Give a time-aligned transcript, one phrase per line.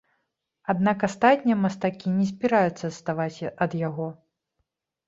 [0.73, 4.11] Аднак астатнія мастакі не збіраюцца адставаць ад яго.